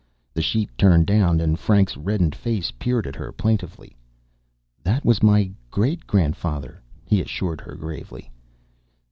The 0.33 0.41
sheet 0.41 0.75
turned 0.79 1.05
down 1.05 1.39
and 1.39 1.59
Frank's 1.59 1.95
reddened 1.95 2.33
face 2.33 2.71
peered 2.71 3.05
at 3.05 3.15
her 3.15 3.31
plaintively. 3.31 3.95
"That 4.81 5.05
was 5.05 5.21
my 5.21 5.51
great 5.69 6.07
grandfather," 6.07 6.81
he 7.05 7.21
assured 7.21 7.61
her 7.61 7.75
gravely. 7.75 8.31